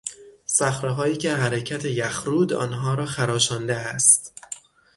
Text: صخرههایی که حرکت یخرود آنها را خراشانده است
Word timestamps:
صخرههایی 0.45 1.17
که 1.17 1.35
حرکت 1.35 1.85
یخرود 1.85 2.53
آنها 2.53 2.93
را 2.93 3.05
خراشانده 3.05 3.75
است 3.75 4.33